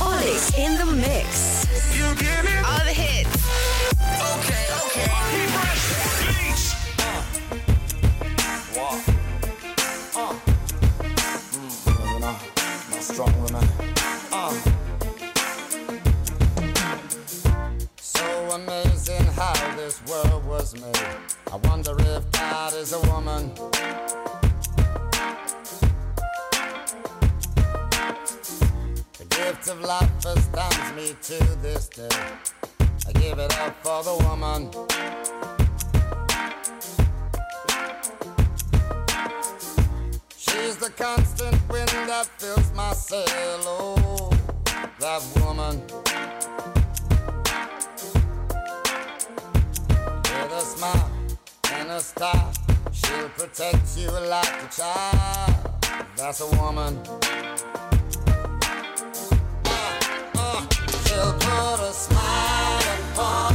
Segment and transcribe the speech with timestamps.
[0.00, 1.64] Olix in the mix.
[1.96, 2.64] You get it?
[2.66, 3.30] All the hits.
[4.34, 5.08] Okay, okay.
[5.30, 5.48] Keep.
[6.28, 6.66] Beats.
[7.00, 8.84] Uh.
[10.14, 10.34] Uh.
[12.20, 13.00] Mm.
[13.00, 13.64] strong woman.
[14.30, 14.52] Uh.
[17.96, 20.98] So amazing how this world was made.
[21.50, 23.52] I wonder if God is a woman.
[29.36, 32.08] Gift of life astounds me to this day.
[33.08, 34.70] I give it up for the woman.
[40.36, 43.60] She's the constant wind that fills my sail.
[43.66, 44.30] Oh,
[45.00, 45.82] that woman.
[50.30, 51.10] With a smile
[51.72, 52.52] and a star,
[52.92, 55.54] she'll protect you like a child.
[56.16, 57.00] That's a woman.
[61.54, 63.53] Put a smile upon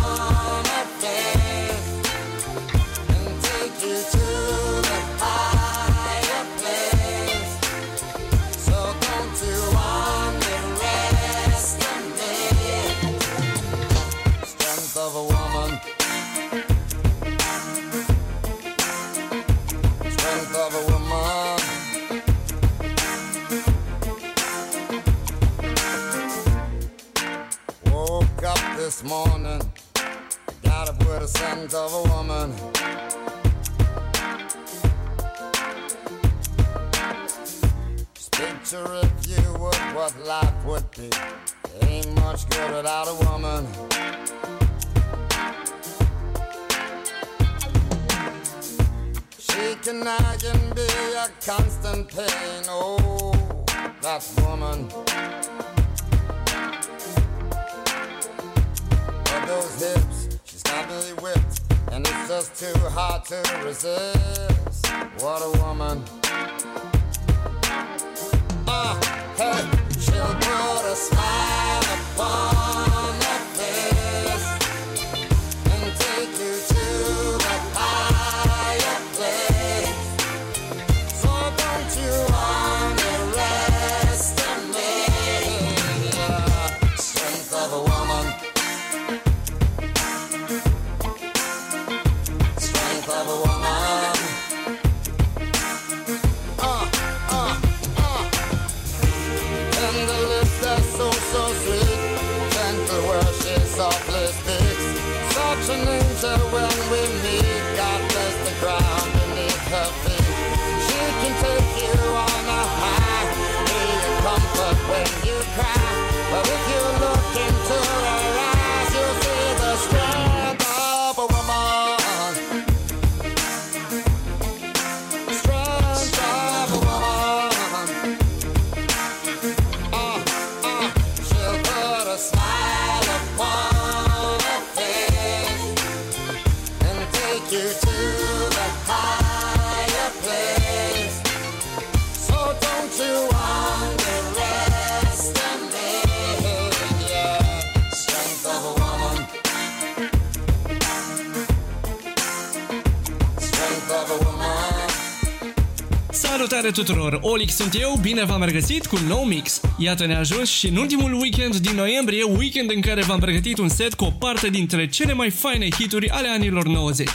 [156.49, 157.19] Salutare tuturor!
[157.21, 159.61] Olic sunt eu, bine v-am regăsit cu un nou mix.
[159.77, 163.69] Iată ne-a ajuns și în ultimul weekend din noiembrie, weekend în care v-am pregătit un
[163.69, 167.09] set cu o parte dintre cele mai faine hituri ale anilor 90.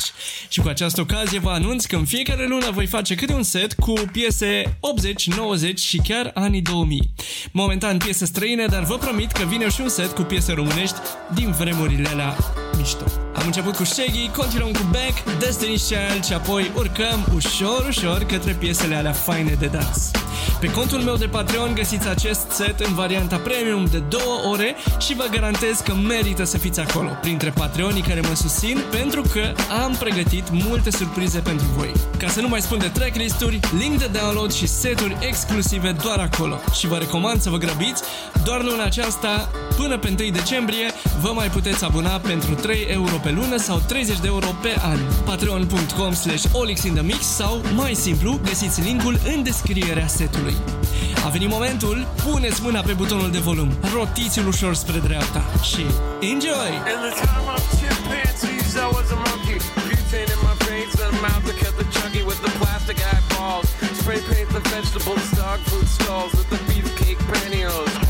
[0.49, 3.73] Și cu această ocazie vă anunț că în fiecare lună voi face câte un set
[3.73, 7.11] cu piese 80, 90 și chiar anii 2000.
[7.53, 10.97] Momentan piese străine, dar vă promit că vine și un set cu piese românești
[11.35, 12.37] din vremurile alea
[12.77, 13.24] mișto.
[13.35, 18.53] Am început cu Shaggy, continuăm cu Beck, Destiny's Child și apoi urcăm ușor, ușor către
[18.53, 20.11] piesele alea faine de dans.
[20.61, 24.21] Pe contul meu de Patreon găsiți acest set în varianta premium de 2
[24.51, 29.23] ore și vă garantez că merită să fiți acolo, printre patreonii care mă susțin, pentru
[29.23, 29.53] că
[29.85, 31.93] am pregătit multe surprize pentru voi.
[32.19, 36.61] Ca să nu mai spun de tracklisturi, link de download și seturi exclusive doar acolo.
[36.79, 38.03] Și vă recomand să vă grăbiți,
[38.45, 43.31] doar luna aceasta, până pe 1 decembrie, vă mai puteți abona pentru 3 euro pe
[43.31, 44.99] lună sau 30 de euro pe an.
[45.25, 50.55] Patreon.com slash olixinthemix sau, mai simplu, găsiți linkul în descrierea setului.
[51.25, 55.85] A venit momentul, puneți mâna pe butonul de volum, rotiți-l ușor spre dreapta și
[56.21, 56.73] enjoy!
[64.01, 68.04] Spray paint the vegetables, dog food stalls with the beefcake pantyhose.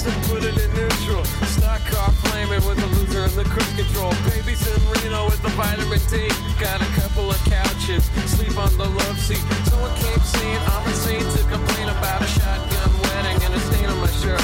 [0.00, 1.22] So put it in neutral.
[1.44, 4.16] Stock car flaming with a loser in the cruise control.
[4.32, 6.24] Babies in Reno with the vitamin D.
[6.56, 9.44] Got a couple of couches, sleep on the love seat.
[9.68, 13.92] So I keep seeing, I'm insane to complain about a shotgun wedding and a stain
[13.92, 14.40] on my shirt.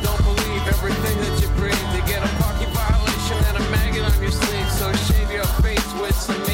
[0.00, 1.84] Don't believe everything that you breathe.
[1.92, 4.70] You get a parking violation and a maggot on your sleeve.
[4.80, 6.53] So shave your face with some.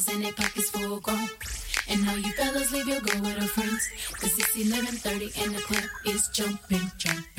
[0.00, 1.28] dollars in their pockets full grown.
[1.88, 3.88] And now you fellas leave your girl with her friends.
[4.12, 7.29] Cause it's 11.30 and the club is jumping, jumping.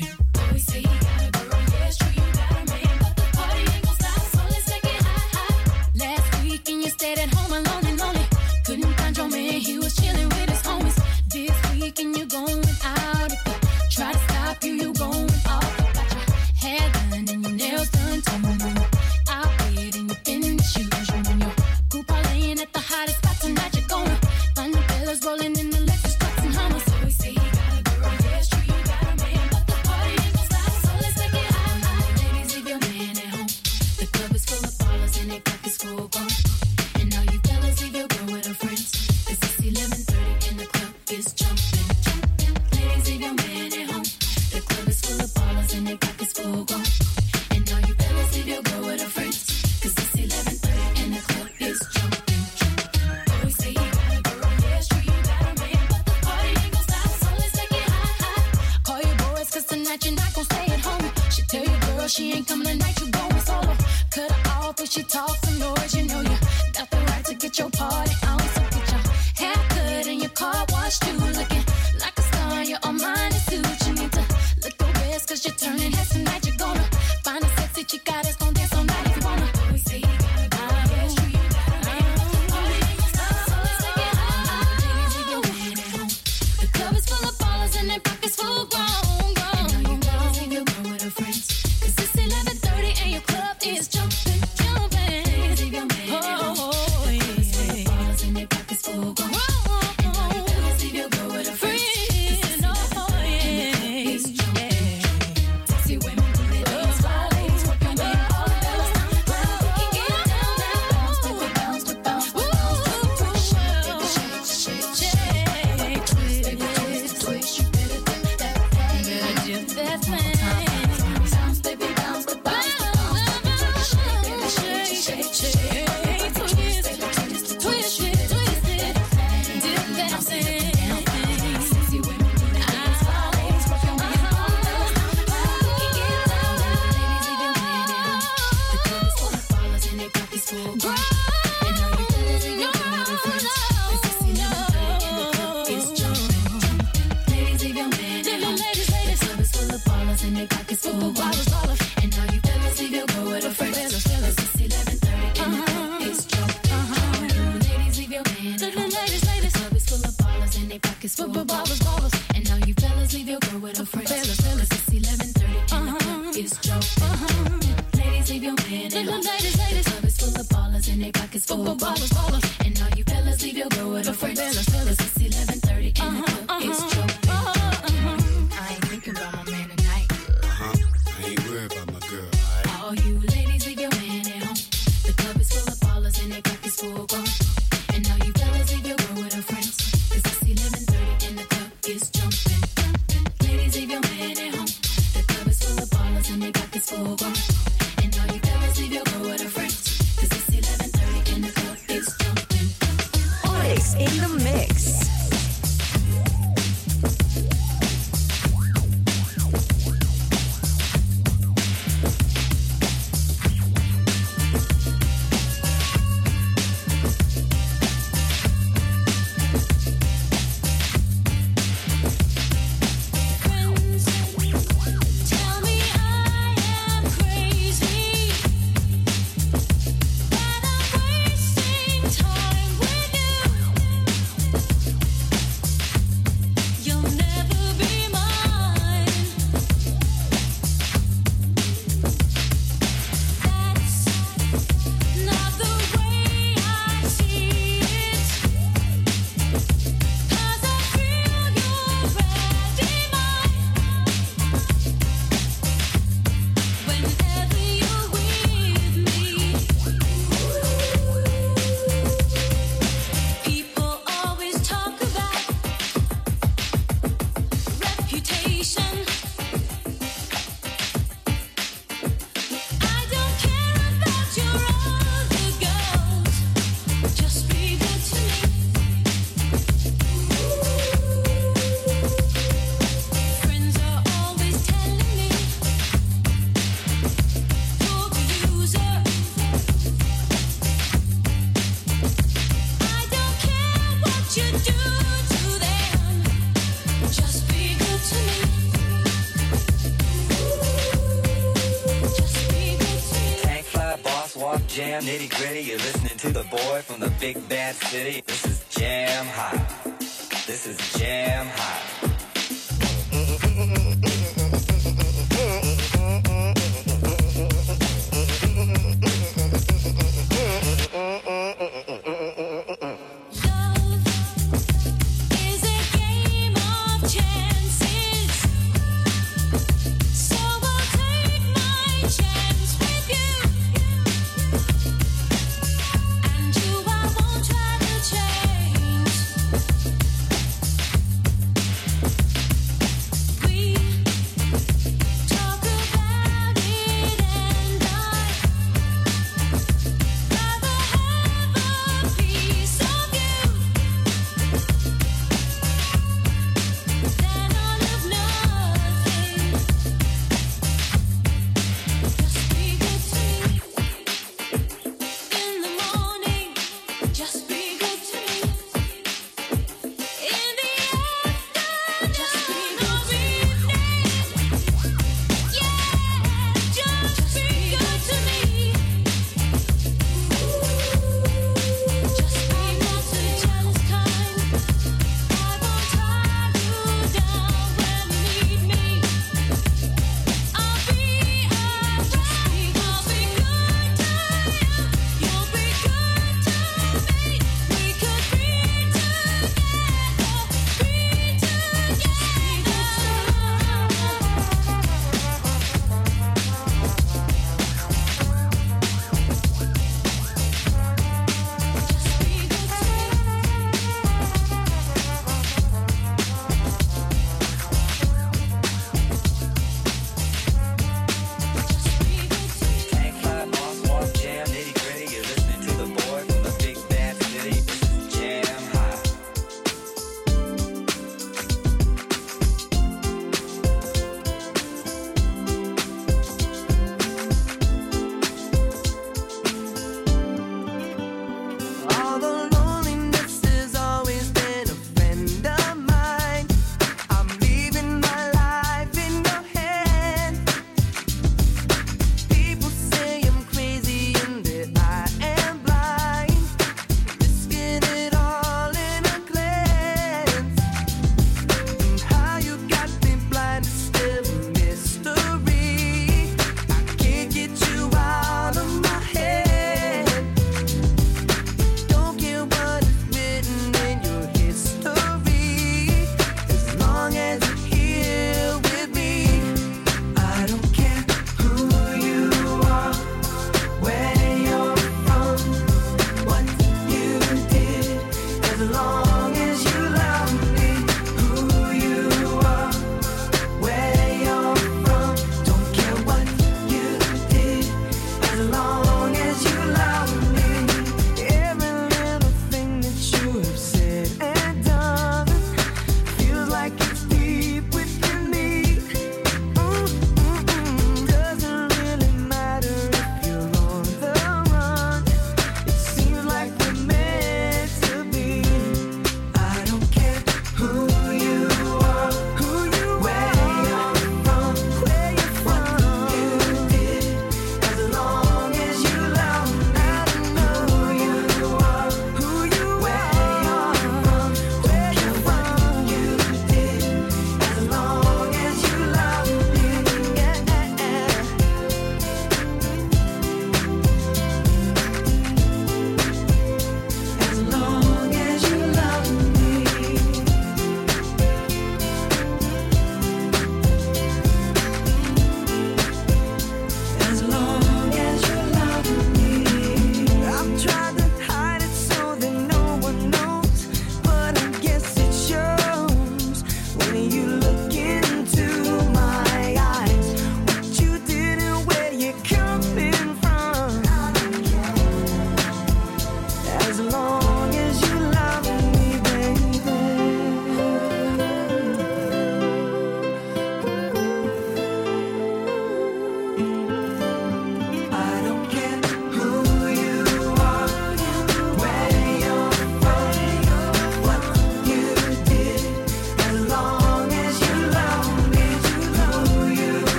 [305.22, 305.60] nitty gritty.
[305.60, 308.21] You're listening to the boy from the big bad city.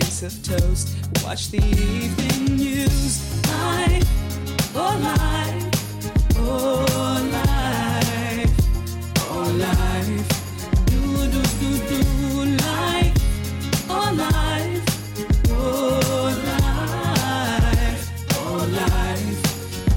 [0.00, 0.88] piece of toast.
[1.24, 3.12] Watch the evening news.
[3.48, 4.04] Life,
[4.74, 5.64] oh life,
[6.36, 6.84] oh
[7.32, 8.54] life,
[9.30, 10.28] oh life.
[10.84, 11.00] Do
[11.32, 12.00] do do do
[12.66, 13.14] life,
[13.88, 14.84] oh life,
[15.48, 18.02] oh life,
[18.34, 19.40] oh life.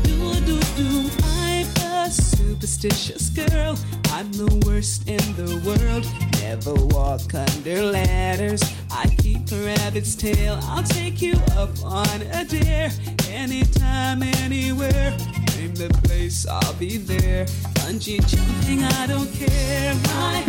[0.03, 0.89] Do do do.
[1.23, 3.77] I'm a superstitious girl.
[4.13, 6.05] I'm the worst in the world.
[6.41, 8.63] Never walk under ladders
[9.99, 10.57] its tail.
[10.63, 12.89] I'll take you up on a dare
[13.27, 15.11] anytime, anywhere.
[15.57, 17.45] Name the place, I'll be there.
[17.75, 19.93] Bungee jumping, I don't care.
[19.95, 20.48] My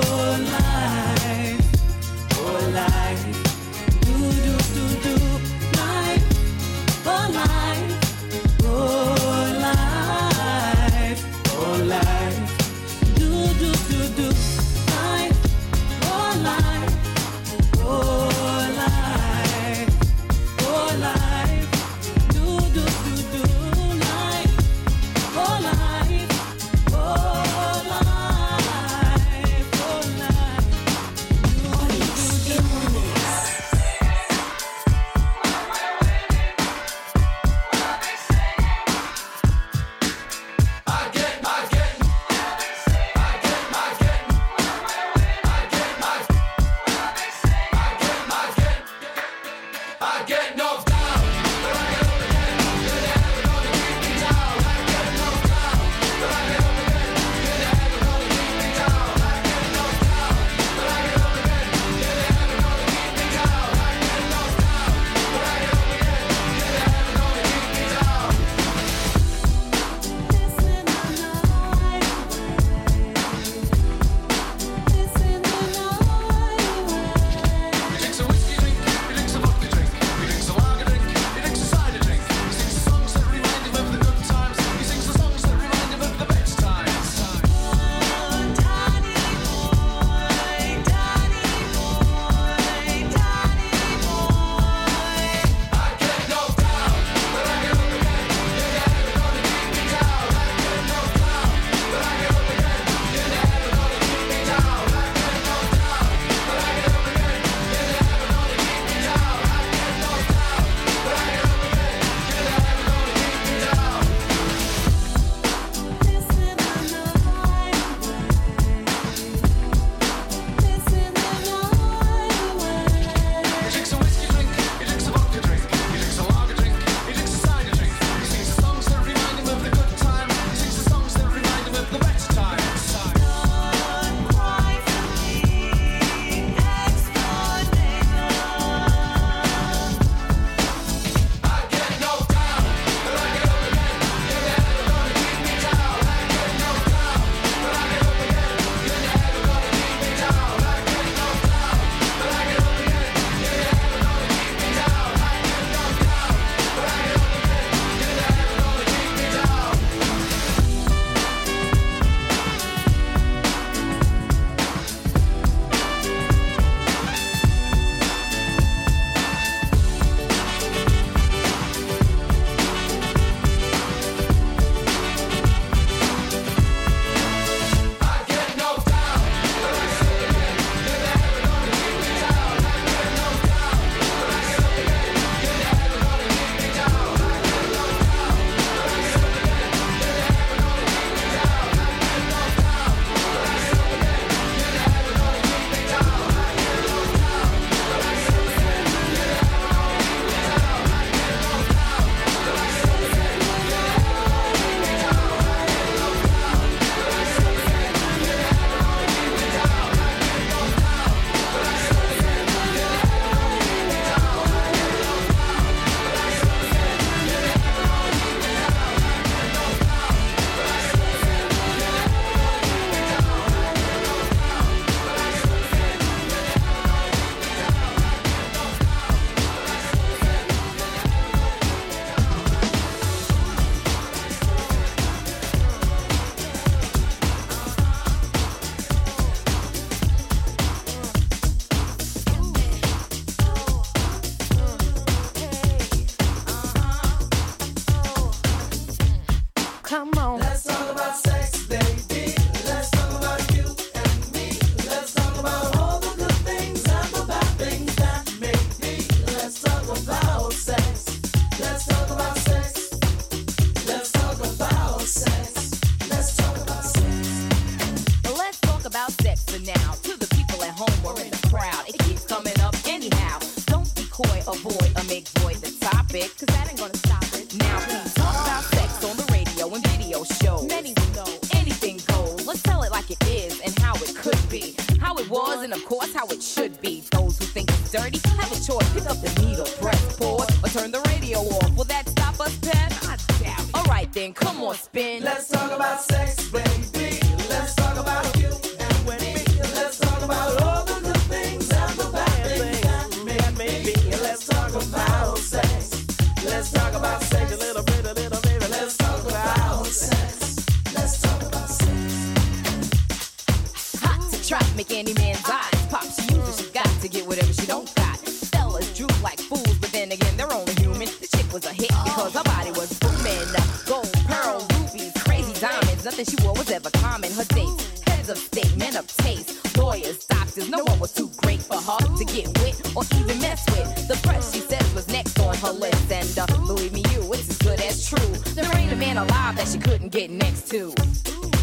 [320.01, 321.07] then again, they're only human.
[321.21, 323.37] This chick was a hit because her body was booming.
[323.85, 326.05] Gold, pearl, rubies, crazy diamonds.
[326.05, 327.31] Nothing she wore was ever common.
[327.33, 330.69] Her dates, heads of state, men of taste, lawyers, doctors.
[330.69, 334.07] No one was too great for her to get with or even mess with.
[334.07, 336.11] The press she says was next on her list.
[336.11, 338.31] And uh, believe me, you, it's as good as true.
[338.55, 340.93] There ain't a man alive that she couldn't get next to.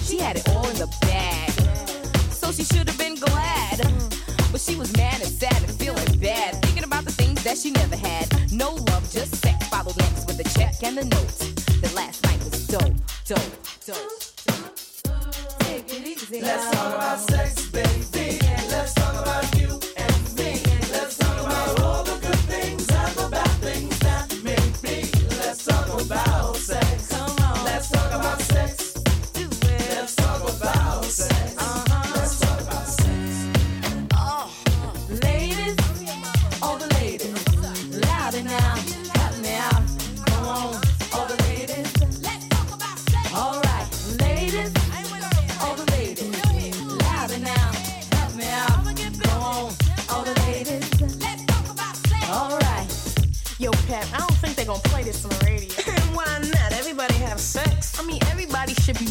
[0.05, 0.87] She had it all in the
[10.99, 11.38] the notes.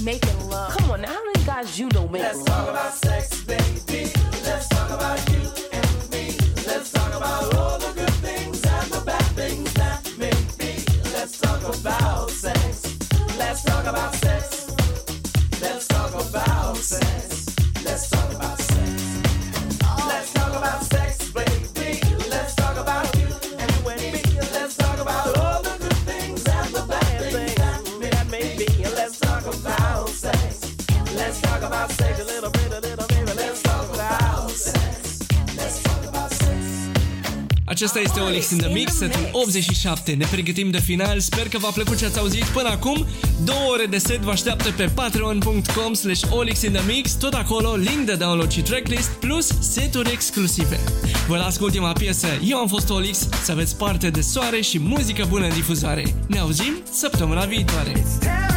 [0.08, 0.72] making love.
[0.72, 2.48] Come on, now, how many guys you know make Let's love?
[2.48, 3.37] Let's talk about sex.
[37.78, 40.12] Acesta este Olix in the Mix, setul 87.
[40.12, 43.06] Ne pregătim de final, sper că v-a plăcut ce ați auzit până acum.
[43.44, 47.76] Două ore de set vă așteaptă pe patreon.com slash Olix in the Mix, tot acolo
[47.76, 50.80] link de download și tracklist plus seturi exclusive.
[51.28, 54.80] Vă las cu ultima piesă, eu am fost Olix, să aveți parte de soare și
[54.80, 56.04] muzică bună în difuzare.
[56.28, 57.92] Ne auzim săptămâna viitoare.
[57.92, 58.57] It's